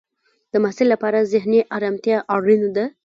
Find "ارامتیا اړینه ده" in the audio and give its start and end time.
1.75-2.85